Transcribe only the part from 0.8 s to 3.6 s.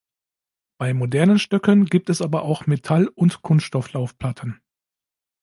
modernen Stöcken gibt es aber auch Metall- und